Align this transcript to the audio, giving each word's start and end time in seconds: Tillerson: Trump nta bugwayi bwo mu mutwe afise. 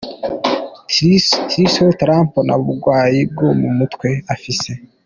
Tillerson: 1.53 1.91
Trump 2.01 2.31
nta 2.45 2.55
bugwayi 2.63 3.19
bwo 3.31 3.47
mu 3.61 3.69
mutwe 3.77 4.07
afise. 4.33 4.69